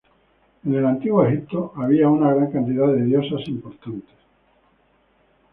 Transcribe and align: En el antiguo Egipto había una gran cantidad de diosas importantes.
En 0.65 0.73
el 0.73 0.83
antiguo 0.83 1.27
Egipto 1.27 1.73
había 1.75 2.09
una 2.09 2.33
gran 2.33 2.51
cantidad 2.51 2.87
de 2.87 3.03
diosas 3.05 3.47
importantes. 3.47 4.17